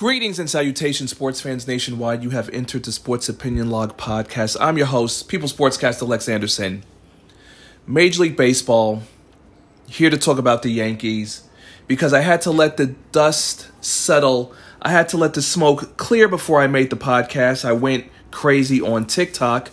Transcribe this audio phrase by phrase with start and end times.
[0.00, 2.22] Greetings and salutations, sports fans nationwide.
[2.22, 4.56] You have entered the Sports Opinion Log podcast.
[4.58, 6.84] I'm your host, People Sportscaster Alex Anderson.
[7.86, 9.02] Major League Baseball,
[9.86, 11.46] here to talk about the Yankees
[11.86, 14.54] because I had to let the dust settle.
[14.80, 17.66] I had to let the smoke clear before I made the podcast.
[17.66, 19.68] I went crazy on TikTok,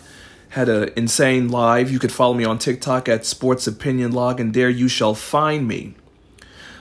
[0.50, 1.90] had an insane live.
[1.90, 5.66] You could follow me on TikTok at Sports Opinion Log, and there you shall find
[5.66, 5.94] me.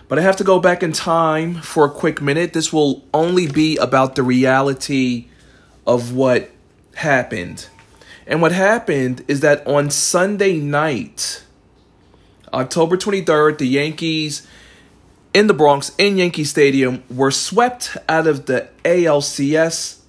[0.07, 2.53] But I have to go back in time for a quick minute.
[2.53, 5.27] This will only be about the reality
[5.85, 6.49] of what
[6.95, 7.67] happened.
[8.25, 11.43] And what happened is that on Sunday night,
[12.53, 14.47] October 23rd, the Yankees
[15.33, 19.99] in the Bronx, in Yankee Stadium, were swept out of the ALCS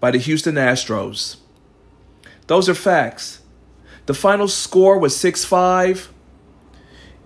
[0.00, 1.36] by the Houston Astros.
[2.46, 3.40] Those are facts.
[4.06, 6.12] The final score was 6 5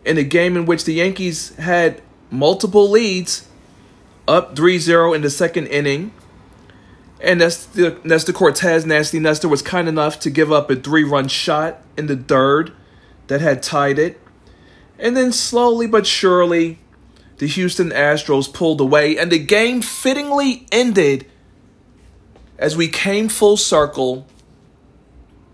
[0.04, 2.00] in a game in which the Yankees had
[2.30, 3.48] multiple leads,
[4.26, 6.12] up 3-0 in the second inning.
[7.20, 11.82] And Nestor, Nestor Cortes, Nasty Nestor, was kind enough to give up a three-run shot
[11.96, 12.72] in the third
[13.26, 14.18] that had tied it.
[14.98, 16.78] And then slowly but surely,
[17.38, 21.26] the Houston Astros pulled away, and the game fittingly ended
[22.58, 24.26] as we came full circle.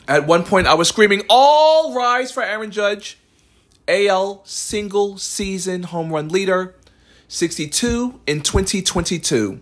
[0.09, 3.19] At one point, I was screaming, All rise for Aaron Judge.
[3.89, 6.75] AL single season home run leader,
[7.29, 9.61] 62 in 2022.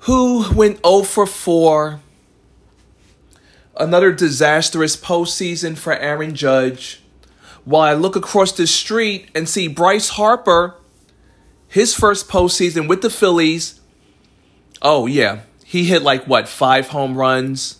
[0.00, 2.00] Who went 0 for 4?
[3.78, 7.00] Another disastrous postseason for Aaron Judge.
[7.64, 10.74] While I look across the street and see Bryce Harper,
[11.68, 13.80] his first postseason with the Phillies.
[14.82, 15.40] Oh, yeah.
[15.64, 17.78] He hit like what, five home runs,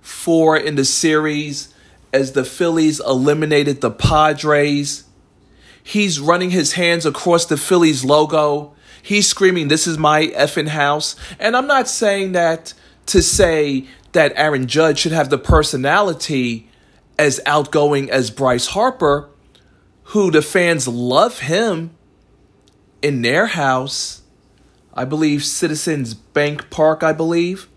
[0.00, 1.73] four in the series
[2.14, 5.02] as the Phillies eliminated the Padres.
[5.82, 8.72] He's running his hands across the Phillies logo.
[9.02, 11.16] He's screaming, This is my effing house.
[11.40, 12.72] And I'm not saying that
[13.06, 16.70] to say that Aaron Judge should have the personality
[17.18, 19.28] as outgoing as Bryce Harper,
[20.04, 21.96] who the fans love him
[23.02, 24.22] in their house.
[24.94, 27.68] I believe Citizens Bank Park, I believe.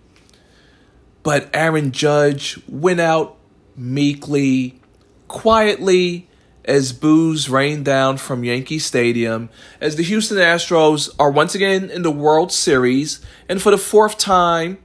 [1.23, 3.37] But Aaron Judge went out
[3.77, 4.81] meekly,
[5.27, 6.27] quietly,
[6.65, 9.49] as boos rain down from Yankee Stadium,
[9.79, 14.17] as the Houston Astros are once again in the World Series, and for the fourth
[14.17, 14.77] time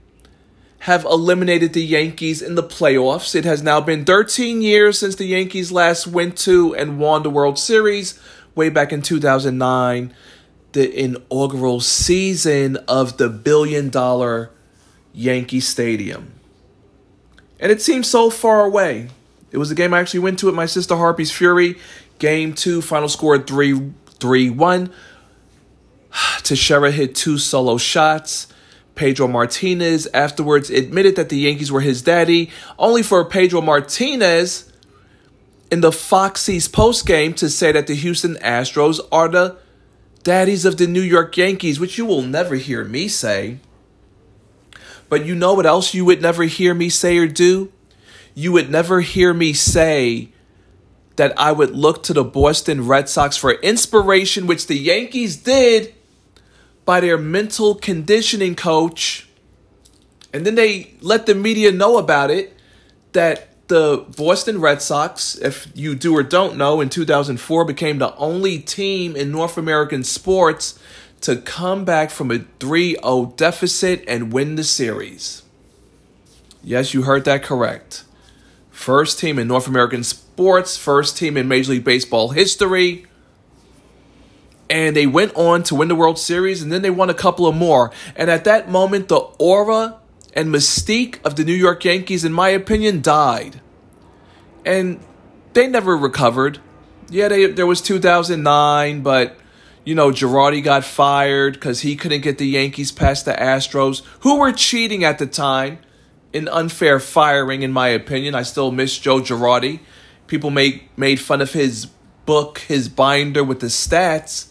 [0.80, 3.34] have eliminated the Yankees in the playoffs.
[3.34, 7.30] It has now been 13 years since the Yankees last went to and won the
[7.30, 8.18] World Series,
[8.54, 10.14] way back in 2009,
[10.72, 14.50] the inaugural season of the billion dollar
[15.12, 16.32] Yankee Stadium.
[17.62, 19.08] And it seems so far away.
[19.52, 21.78] It was a game I actually went to at my sister Harpy's Fury.
[22.18, 24.92] Game two, final score 3 3 1.
[26.42, 28.48] Teixeira hit two solo shots.
[28.96, 34.70] Pedro Martinez afterwards admitted that the Yankees were his daddy, only for Pedro Martinez
[35.70, 39.56] in the Foxy's post game to say that the Houston Astros are the
[40.24, 43.60] daddies of the New York Yankees, which you will never hear me say.
[45.12, 47.70] But you know what else you would never hear me say or do?
[48.34, 50.30] You would never hear me say
[51.16, 55.92] that I would look to the Boston Red Sox for inspiration, which the Yankees did
[56.86, 59.28] by their mental conditioning coach.
[60.32, 62.56] And then they let the media know about it
[63.12, 68.16] that the Boston Red Sox, if you do or don't know, in 2004 became the
[68.16, 70.78] only team in North American sports
[71.22, 75.42] to come back from a 3 0 deficit and win the series.
[76.62, 78.04] Yes, you heard that correct.
[78.70, 83.06] First team in North American sports, first team in Major League Baseball history.
[84.70, 87.46] And they went on to win the World Series, and then they won a couple
[87.46, 87.92] of more.
[88.16, 89.98] And at that moment, the aura
[90.32, 93.60] and mystique of the New York Yankees, in my opinion, died.
[94.64, 95.00] And
[95.52, 96.58] they never recovered.
[97.10, 99.36] Yeah, they, there was 2009, but
[99.84, 104.38] you know, Girardi got fired because he couldn't get the Yankees past the Astros, who
[104.38, 105.78] were cheating at the time.
[106.34, 108.34] An unfair firing, in my opinion.
[108.34, 109.80] I still miss Joe Girardi.
[110.28, 111.86] People made made fun of his
[112.24, 114.50] book, his binder with the stats,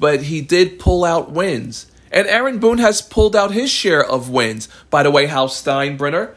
[0.00, 1.86] but he did pull out wins.
[2.10, 4.68] And Aaron Boone has pulled out his share of wins.
[4.90, 6.34] By the way, Hal Steinbrenner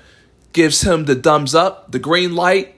[0.51, 2.75] gives him the thumbs up, the green light.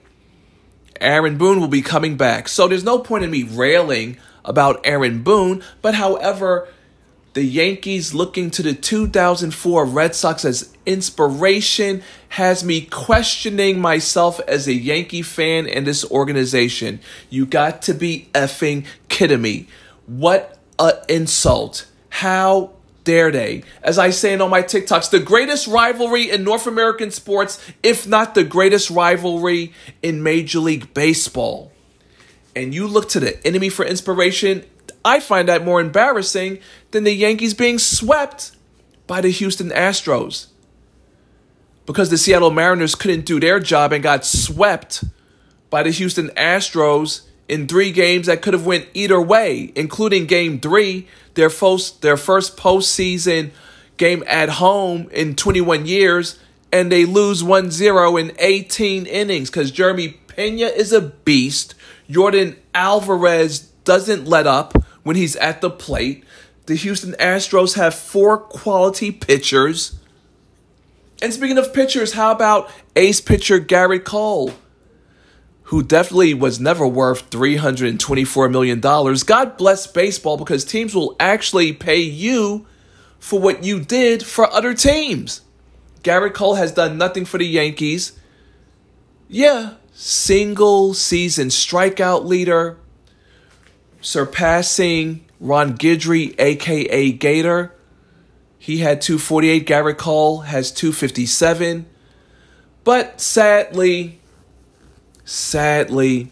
[0.98, 2.48] Aaron Boone will be coming back.
[2.48, 4.16] So there's no point in me railing
[4.46, 6.68] about Aaron Boone, but however,
[7.36, 14.66] the Yankees looking to the 2004 Red Sox as inspiration has me questioning myself as
[14.66, 16.98] a Yankee fan and this organization.
[17.28, 19.66] You got to be effing kidding me.
[20.06, 21.86] What a insult.
[22.08, 22.70] How
[23.04, 23.64] dare they?
[23.82, 28.34] As I say all my TikToks, the greatest rivalry in North American sports, if not
[28.34, 31.70] the greatest rivalry in Major League Baseball.
[32.56, 34.64] And you look to the enemy for inspiration,
[35.04, 36.58] I find that more embarrassing
[36.90, 38.52] than the Yankees being swept
[39.06, 40.46] by the Houston Astros.
[41.84, 45.04] Because the Seattle Mariners couldn't do their job and got swept
[45.68, 50.58] by the Houston Astros in three games that could have went either way, including game
[50.58, 53.50] three, their first their first postseason
[53.98, 56.38] game at home in 21 years,
[56.72, 61.74] and they lose 1-0 in 18 innings because Jeremy Pena is a beast.
[62.08, 66.24] Yordan Alvarez doesn't let up when he's at the plate.
[66.66, 69.98] The Houston Astros have four quality pitchers.
[71.22, 74.52] And speaking of pitchers, how about ace pitcher Gerrit Cole,
[75.64, 78.80] who definitely was never worth $324 million?
[78.80, 82.66] God bless baseball because teams will actually pay you
[83.18, 85.40] for what you did for other teams.
[86.02, 88.12] Gerrit Cole has done nothing for the Yankees.
[89.28, 92.76] Yeah, single season strikeout leader,
[94.02, 97.74] surpassing Ron Guidry, aka Gator.
[98.58, 99.66] He had 248.
[99.66, 101.86] Gerrit Cole has 257.
[102.84, 104.20] But sadly,
[105.24, 106.30] sadly,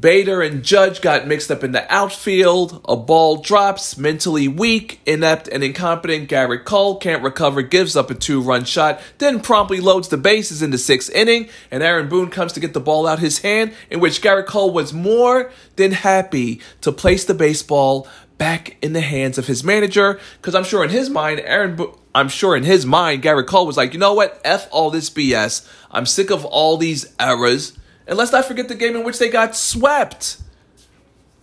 [0.00, 2.80] Bader and Judge got mixed up in the outfield.
[2.88, 6.30] A ball drops, mentally weak, inept, and incompetent.
[6.30, 10.62] Gerrit Cole can't recover, gives up a two run shot, then promptly loads the bases
[10.62, 11.48] in the sixth inning.
[11.70, 14.72] And Aaron Boone comes to get the ball out his hand, in which Gerrit Cole
[14.72, 18.08] was more than happy to place the baseball
[18.38, 20.18] back in the hands of his manager.
[20.36, 23.66] Because I'm sure in his mind, Aaron Bo- I'm sure in his mind, Gerrit Cole
[23.66, 24.40] was like, you know what?
[24.44, 25.68] F all this BS.
[25.90, 27.76] I'm sick of all these errors.
[28.10, 30.38] And let's not forget the game in which they got swept.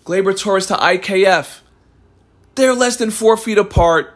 [0.04, 1.62] Gleyber Torres to IKF.
[2.56, 4.14] They're less than four feet apart,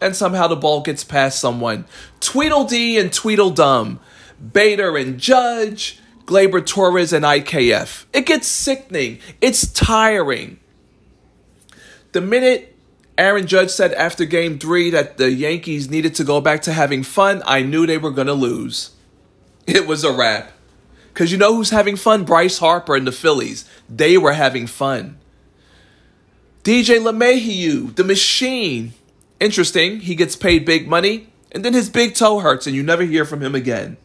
[0.00, 1.84] and somehow the ball gets past someone.
[2.20, 4.00] Tweedledee and Tweedledum.
[4.40, 6.00] Bader and Judge.
[6.24, 8.06] Gleyber Torres and IKF.
[8.14, 9.18] It gets sickening.
[9.42, 10.60] It's tiring.
[12.12, 12.74] The minute
[13.18, 17.02] Aaron Judge said after game three that the Yankees needed to go back to having
[17.02, 18.92] fun, I knew they were going to lose.
[19.66, 20.52] It was a wrap.
[21.12, 22.24] Because you know who's having fun?
[22.24, 23.68] Bryce Harper and the Phillies.
[23.88, 25.18] They were having fun.
[26.64, 28.94] DJ LeMahieu, the machine.
[29.38, 30.00] Interesting.
[30.00, 33.24] He gets paid big money, and then his big toe hurts, and you never hear
[33.24, 33.98] from him again.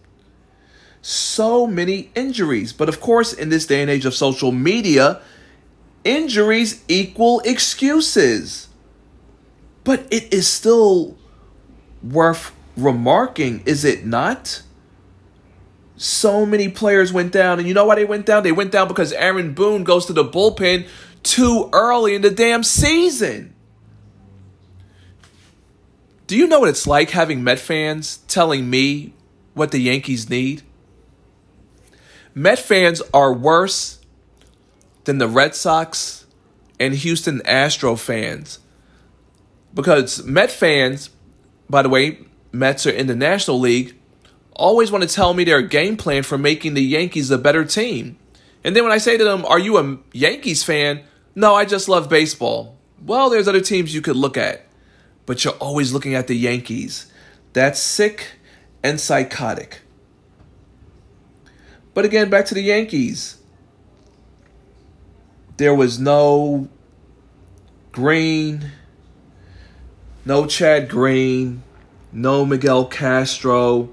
[1.01, 2.73] So many injuries.
[2.73, 5.21] But of course, in this day and age of social media,
[6.03, 8.67] injuries equal excuses.
[9.83, 11.15] But it is still
[12.03, 14.63] worth remarking, is it not?
[15.97, 17.59] So many players went down.
[17.59, 18.43] And you know why they went down?
[18.43, 20.87] They went down because Aaron Boone goes to the bullpen
[21.23, 23.53] too early in the damn season.
[26.27, 29.13] Do you know what it's like having Met fans telling me
[29.53, 30.61] what the Yankees need?
[32.35, 33.99] Met fans are worse
[35.05, 36.25] than the Red Sox
[36.79, 38.59] and Houston Astro fans.
[39.73, 41.09] Because Met fans,
[41.69, 42.19] by the way,
[42.51, 43.96] Mets are in the National League,
[44.57, 48.17] always want to tell me their game plan for making the Yankees a better team.
[48.63, 51.03] And then when I say to them, Are you a Yankees fan?
[51.35, 52.75] No, I just love baseball.
[53.03, 54.65] Well, there's other teams you could look at,
[55.25, 57.11] but you're always looking at the Yankees.
[57.53, 58.39] That's sick
[58.83, 59.81] and psychotic.
[61.93, 63.37] But again, back to the Yankees.
[65.57, 66.69] There was no
[67.91, 68.71] Green,
[70.25, 71.63] no Chad Green,
[72.11, 73.89] no Miguel Castro,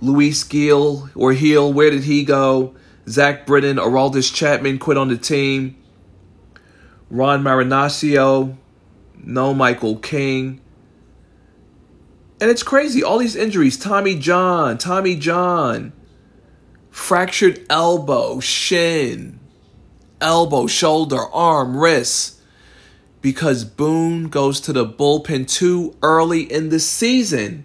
[0.00, 2.74] Luis Gil or Heel, where did he go?
[3.08, 5.76] Zach Britton, Aroldis Chapman quit on the team.
[7.10, 8.56] Ron Marinaccio,
[9.16, 10.60] no Michael King.
[12.40, 13.02] And it's crazy.
[13.02, 13.76] All these injuries.
[13.76, 15.92] Tommy John, Tommy John.
[16.90, 19.38] Fractured elbow, shin,
[20.20, 22.40] elbow, shoulder, arm, wrist.
[23.20, 27.64] Because Boone goes to the bullpen too early in the season.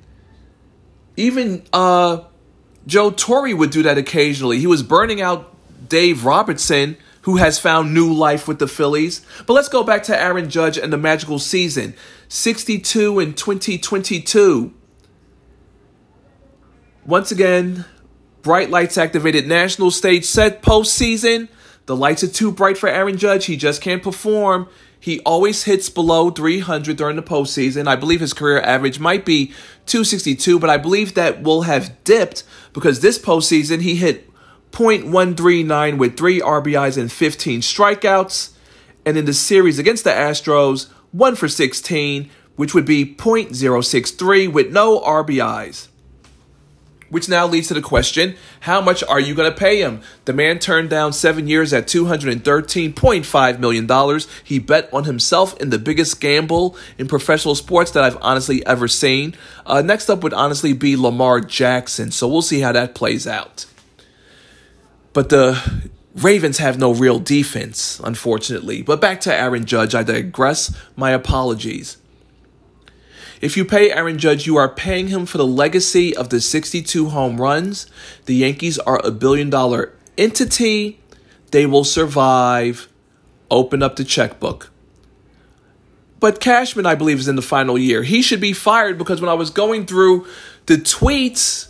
[1.15, 2.24] Even uh,
[2.88, 4.60] Joe Torre would do that occasionally.
[4.60, 5.53] He was burning out
[5.88, 9.25] Dave Robertson, who has found new life with the Phillies.
[9.46, 11.96] But let's go back to Aaron Judge and the magical season
[12.29, 14.74] 62 in 2022.
[17.05, 17.86] Once again,
[18.41, 21.50] bright lights activated national stage set postseason.
[21.86, 23.46] The lights are too bright for Aaron Judge.
[23.46, 24.67] He just can't perform.
[25.03, 27.89] He always hits below 300 during the postseason.
[27.89, 29.48] I believe his career average might be
[29.86, 34.31] 262, but I believe that will have dipped because this postseason he hit
[34.72, 38.53] .139 with 3 RBIs and 15 strikeouts.
[39.05, 44.72] And in the series against the Astros, 1 for 16, which would be .063 with
[44.72, 45.89] no RBIs.
[47.13, 50.01] Which now leads to the question how much are you going to pay him?
[50.25, 54.20] The man turned down seven years at $213.5 million.
[54.43, 58.88] He bet on himself in the biggest gamble in professional sports that I've honestly ever
[58.88, 59.36] seen.
[59.63, 63.67] Uh, next up would honestly be Lamar Jackson, so we'll see how that plays out.
[65.13, 65.84] But the
[66.15, 68.82] Ravens have no real defense, unfortunately.
[68.82, 70.75] But back to Aaron Judge, I digress.
[70.96, 71.98] My apologies.
[73.43, 77.09] If you pay Aaron Judge, you are paying him for the legacy of the 62
[77.09, 77.88] home runs.
[78.23, 81.01] The Yankees are a billion dollar entity.
[81.51, 82.88] They will survive.
[83.51, 84.71] Open up the checkbook.
[86.21, 88.03] But Cashman, I believe, is in the final year.
[88.03, 90.25] He should be fired because when I was going through
[90.67, 91.67] the tweets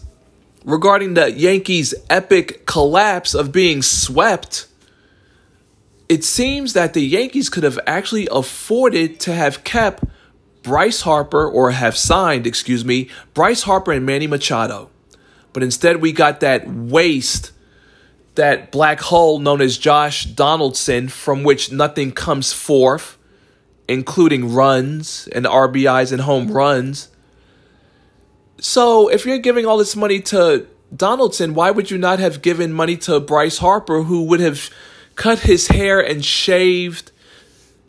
[0.63, 4.67] regarding the Yankees' epic collapse of being swept,
[6.07, 10.03] it seems that the Yankees could have actually afforded to have kept
[10.63, 14.89] Bryce Harper, or have signed, excuse me, Bryce Harper and Manny Machado.
[15.51, 17.51] But instead, we got that waste,
[18.35, 23.17] that black hole known as Josh Donaldson, from which nothing comes forth,
[23.87, 27.09] including runs and RBIs and home runs.
[28.59, 30.65] So, if you're giving all this money to
[30.95, 34.69] Donaldson, why would you not have given money to Bryce Harper, who would have
[35.15, 37.11] cut his hair and shaved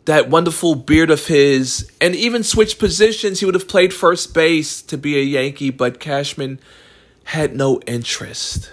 [0.05, 3.39] that wonderful beard of his, and even switched positions.
[3.39, 6.59] He would have played first base to be a Yankee, but Cashman
[7.25, 8.71] had no interest.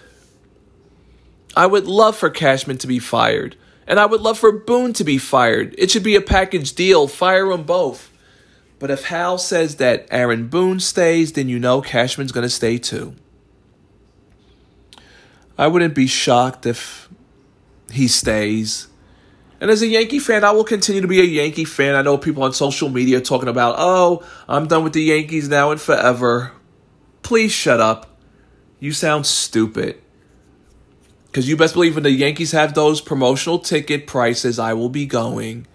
[1.57, 5.05] I would love for Cashman to be fired, and I would love for Boone to
[5.05, 5.75] be fired.
[5.79, 8.11] It should be a package deal, fire them both.
[8.79, 12.79] But if Hal says that Aaron Boone stays, then you know Cashman's going to stay
[12.79, 13.15] too.
[15.57, 17.09] I wouldn't be shocked if
[17.91, 18.89] he stays.
[19.63, 21.95] And as a Yankee fan, I will continue to be a Yankee fan.
[21.95, 25.71] I know people on social media talking about, oh, I'm done with the Yankees now
[25.71, 26.51] and forever.
[27.23, 28.19] Please shut up.
[28.81, 30.03] You sound stupid.
[31.27, 35.07] Because you best believe when the Yankees have those promotional ticket prices, I will be
[35.07, 35.69] going.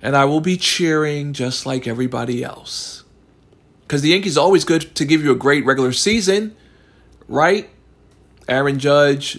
[0.00, 3.04] And I will be cheering just like everybody else.
[3.82, 6.56] Because the Yankees always good to give you a great regular season,
[7.28, 7.68] right?
[8.48, 9.38] Aaron Judge,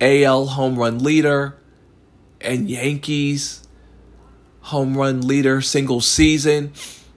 [0.00, 1.58] AL home run leader
[2.46, 3.66] and Yankees
[4.66, 6.72] home run leader single season.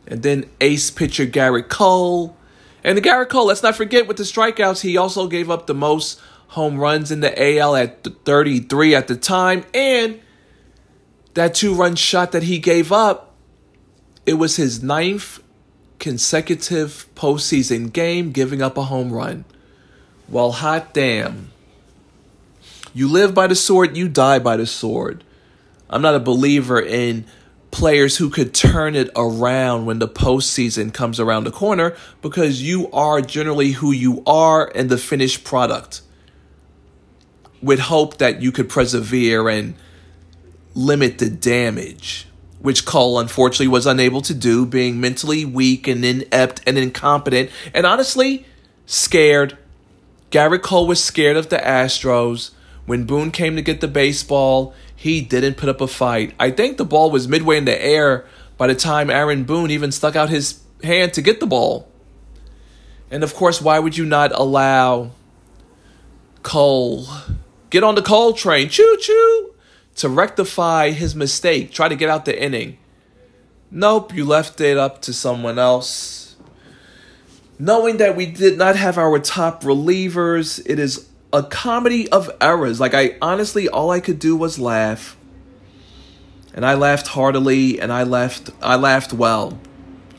[0.07, 2.35] And then ace pitcher Gerrit Cole.
[2.83, 5.73] And the Gerrit Cole, let's not forget with the strikeouts, he also gave up the
[5.73, 6.19] most
[6.49, 9.65] home runs in the AL at 33 at the time.
[9.73, 10.19] And
[11.33, 13.35] that two run shot that he gave up,
[14.25, 15.41] it was his ninth
[15.99, 19.45] consecutive postseason game giving up a home run.
[20.27, 21.51] Well, hot damn.
[22.93, 25.23] You live by the sword, you die by the sword.
[25.89, 27.25] I'm not a believer in
[27.71, 32.89] players who could turn it around when the postseason comes around the corner because you
[32.91, 36.01] are generally who you are and the finished product.
[37.61, 39.75] With hope that you could persevere and
[40.73, 42.27] limit the damage,
[42.59, 47.85] which Cole unfortunately was unable to do, being mentally weak and inept and incompetent, and
[47.85, 48.45] honestly,
[48.85, 49.57] scared.
[50.31, 52.51] Gerrit Cole was scared of the Astros.
[52.89, 56.33] When Boone came to get the baseball, he didn't put up a fight.
[56.39, 58.25] I think the ball was midway in the air
[58.57, 61.87] by the time Aaron Boone even stuck out his hand to get the ball.
[63.11, 65.11] And of course, why would you not allow
[66.41, 67.05] Cole
[67.69, 69.53] get on the Cole train, choo choo,
[69.97, 72.79] to rectify his mistake, try to get out the inning?
[73.69, 76.37] Nope, you left it up to someone else.
[77.59, 82.79] Knowing that we did not have our top relievers, it is a comedy of errors.
[82.79, 85.15] Like I honestly all I could do was laugh.
[86.53, 89.59] And I laughed heartily and I laughed I laughed well.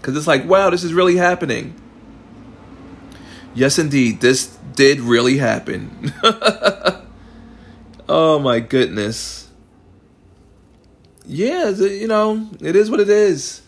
[0.02, 1.74] Cuz it's like, wow, this is really happening.
[3.54, 6.12] Yes indeed, this did really happen.
[8.08, 9.48] oh my goodness.
[11.26, 13.62] Yeah, you know, it is what it is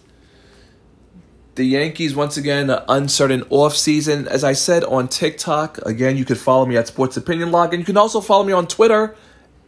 [1.54, 4.26] the Yankees once again an uncertain off season.
[4.26, 7.80] As I said on TikTok, again you can follow me at Sports Opinion Log, and
[7.80, 9.14] you can also follow me on Twitter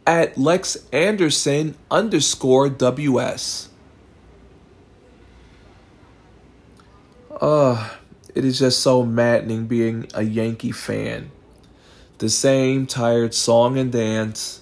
[0.07, 3.69] at Lex Anderson underscore WS.
[7.39, 7.89] Uh,
[8.33, 11.31] it is just so maddening being a Yankee fan.
[12.17, 14.61] The same tired song and dance.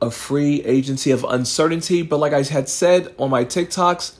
[0.00, 4.18] A free agency of uncertainty, but like I had said on my TikToks,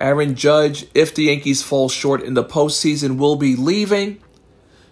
[0.00, 4.20] Aaron Judge, if the Yankees fall short in the postseason, will be leaving.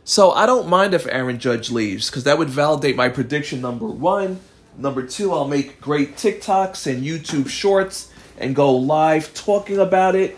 [0.04, 3.86] So I don't mind if Aaron Judge leaves because that would validate my prediction number
[3.86, 4.40] one.
[4.76, 10.36] Number two, I'll make great TikToks and YouTube shorts and go live talking about it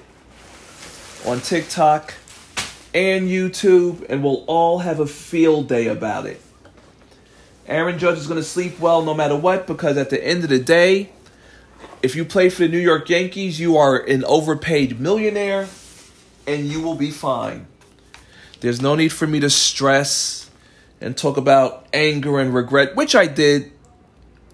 [1.27, 2.15] on TikTok
[2.93, 6.41] and YouTube, and we'll all have a field day about it.
[7.67, 10.51] Aaron Judge is going to sleep well no matter what because at the end of
[10.51, 11.11] the day,
[12.05, 15.67] if you play for the New York Yankees, you are an overpaid millionaire
[16.47, 17.67] and you will be fine.
[18.61, 20.51] There's no need for me to stress
[21.01, 23.73] and talk about anger and regret, which I did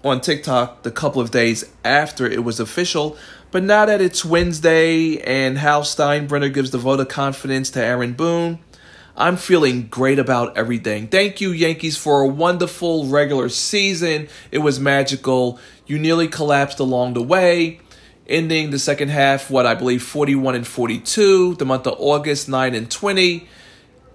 [0.01, 3.17] on TikTok the couple of days after it was official.
[3.51, 8.13] But now that it's Wednesday and Hal Steinbrenner gives the vote of confidence to Aaron
[8.13, 8.59] Boone,
[9.21, 11.07] I'm feeling great about everything.
[11.07, 14.27] Thank you, Yankees, for a wonderful regular season.
[14.49, 15.59] It was magical.
[15.85, 17.81] You nearly collapsed along the way,
[18.25, 21.53] ending the second half, what I believe, 41 and 42.
[21.53, 23.47] The month of August, 9 and 20.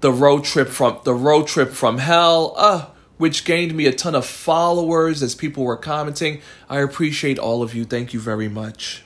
[0.00, 2.54] The road trip from the road trip from hell.
[2.56, 2.86] Uh,
[3.16, 6.42] which gained me a ton of followers as people were commenting.
[6.68, 7.84] I appreciate all of you.
[7.84, 9.05] Thank you very much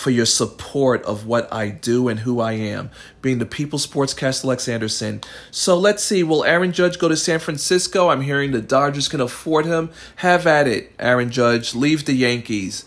[0.00, 2.90] for your support of what I do and who I am,
[3.20, 5.20] being the People Sportscast Lex Anderson.
[5.50, 8.08] So let's see, will Aaron Judge go to San Francisco?
[8.08, 9.90] I'm hearing the Dodgers can afford him.
[10.16, 11.74] Have at it, Aaron Judge.
[11.74, 12.86] Leave the Yankees.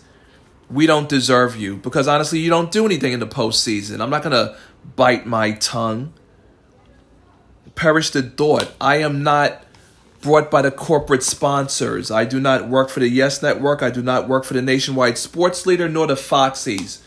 [0.68, 4.00] We don't deserve you because honestly, you don't do anything in the postseason.
[4.00, 4.56] I'm not going to
[4.96, 6.14] bite my tongue.
[7.76, 8.72] Perish the thought.
[8.80, 9.64] I am not
[10.20, 12.10] brought by the corporate sponsors.
[12.10, 13.84] I do not work for the Yes Network.
[13.84, 17.02] I do not work for the Nationwide Sports Leader nor the Foxies.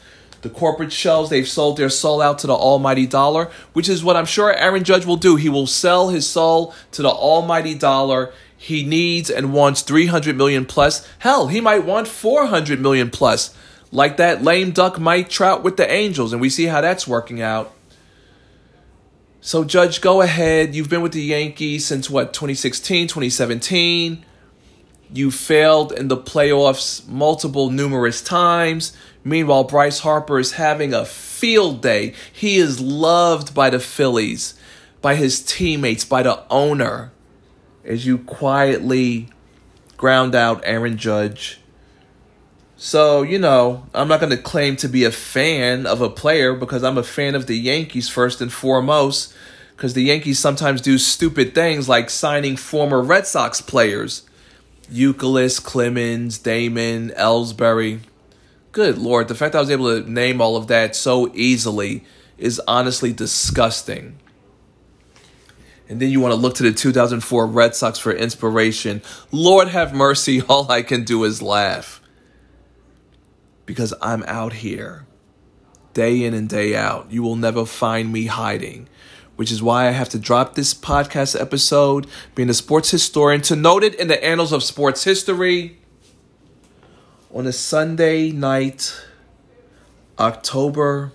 [0.48, 4.16] The corporate shells, they've sold their soul out to the almighty dollar, which is what
[4.16, 5.36] I'm sure Aaron Judge will do.
[5.36, 8.32] He will sell his soul to the almighty dollar.
[8.56, 11.06] He needs and wants 300 million plus.
[11.20, 13.54] Hell, he might want 400 million plus,
[13.92, 17.42] like that lame duck Mike Trout with the Angels, and we see how that's working
[17.42, 17.74] out.
[19.42, 20.75] So, Judge, go ahead.
[20.75, 24.24] You've been with the Yankees since what, 2016, 2017.
[25.14, 28.96] You failed in the playoffs multiple, numerous times.
[29.24, 32.14] Meanwhile, Bryce Harper is having a field day.
[32.32, 34.54] He is loved by the Phillies,
[35.02, 37.12] by his teammates, by the owner.
[37.86, 39.30] As you quietly
[39.96, 41.62] ground out Aaron Judge.
[42.76, 46.54] So, you know, I'm not going to claim to be a fan of a player
[46.54, 49.34] because I'm a fan of the Yankees first and foremost.
[49.76, 54.27] Because the Yankees sometimes do stupid things like signing former Red Sox players
[54.91, 58.00] Youkilis, Clemens, Damon, Ellsbury.
[58.71, 62.04] Good lord, the fact I was able to name all of that so easily
[62.38, 64.19] is honestly disgusting.
[65.89, 69.02] And then you want to look to the 2004 Red Sox for inspiration.
[69.32, 72.02] Lord have mercy, all I can do is laugh.
[73.65, 75.06] Because I'm out here,
[75.93, 77.12] day in and day out.
[77.12, 78.88] You will never find me hiding
[79.38, 83.56] which is why I have to drop this podcast episode, being a sports historian, to
[83.56, 85.78] note it in the annals of sports history
[87.34, 89.00] on a Sunday night,
[90.17, 91.12] October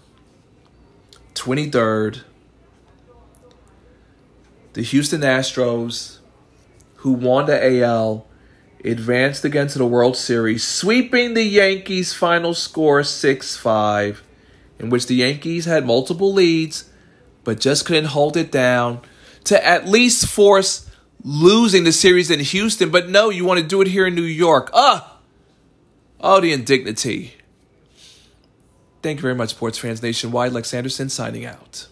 [1.34, 2.22] 23rd.
[4.74, 6.18] The Houston Astros,
[6.98, 8.24] who won the AL,
[8.84, 14.22] advanced again to the World Series, sweeping the Yankees' final score 6 5,
[14.78, 16.88] in which the Yankees had multiple leads
[17.44, 19.00] but just couldn't hold it down
[19.44, 20.88] to at least force
[21.24, 22.90] losing the series in Houston.
[22.90, 24.70] But no, you want to do it here in New York.
[24.74, 25.18] Ah!
[26.20, 27.34] Oh, the indignity.
[29.02, 30.52] Thank you very much, sports fans nationwide.
[30.52, 31.88] Lex Anderson signing out.